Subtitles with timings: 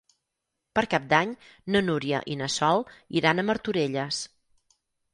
[0.79, 1.35] Per Cap d'Any
[1.77, 2.85] na Núria i na Sol
[3.23, 4.27] iran a Martorelles.